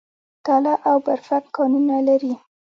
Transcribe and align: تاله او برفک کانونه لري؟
تاله 0.45 0.73
او 0.89 0.95
برفک 1.05 1.43
کانونه 1.55 1.97
لري؟ 2.07 2.33